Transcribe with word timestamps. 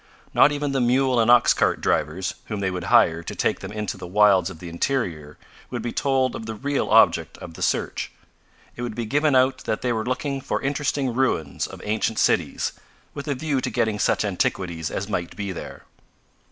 Not 0.33 0.51
even 0.51 0.71
the 0.71 0.81
mule 0.81 1.19
and 1.19 1.29
ox 1.29 1.53
cart 1.53 1.79
drivers, 1.79 2.33
whom 2.45 2.59
they 2.59 2.71
would 2.71 2.85
hire 2.85 3.21
to 3.21 3.35
take 3.35 3.59
them 3.59 3.71
into 3.71 3.97
the 3.97 4.07
wilds 4.07 4.49
of 4.49 4.57
the 4.57 4.67
interior 4.67 5.37
would 5.69 5.83
be 5.83 5.91
told 5.93 6.35
of 6.35 6.47
the 6.47 6.55
real 6.55 6.89
object 6.89 7.37
of 7.37 7.53
the 7.53 7.61
search. 7.61 8.11
It 8.75 8.81
would 8.81 8.95
be 8.95 9.05
given 9.05 9.35
out 9.35 9.59
that 9.65 9.83
they 9.83 9.93
were 9.93 10.03
looking 10.03 10.41
for 10.41 10.59
interesting 10.59 11.13
ruins 11.13 11.67
of 11.67 11.81
ancient 11.83 12.17
cities, 12.17 12.71
with 13.13 13.27
a 13.27 13.35
view 13.35 13.61
to 13.61 13.69
getting 13.69 13.99
such 13.99 14.25
antiquities 14.25 14.89
as 14.89 15.07
might 15.07 15.35
be 15.35 15.51
there. 15.51 15.83